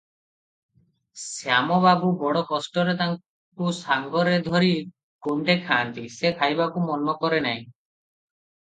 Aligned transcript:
ଶ୍ୟାମ 1.23 1.77
ବାବୁ 1.83 2.09
ବଡ଼ 2.21 2.41
କଷ୍ଟରେ 2.53 2.97
ତାକୁ 3.03 3.77
ସାଙ୍ଗରେ 3.81 4.35
ଧରି 4.49 4.73
ଗଣ୍ଡେ 5.29 5.59
ଖାଆନ୍ତି, 5.69 6.09
ସେ 6.19 6.37
ଖାଇବାକୁ 6.43 6.87
ମନକରେ 6.91 7.45
ନାହିଁ। 7.51 7.63